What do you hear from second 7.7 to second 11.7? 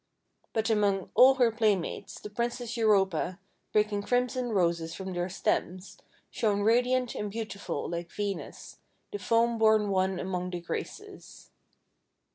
like Venus, the Foam born One among the Graces.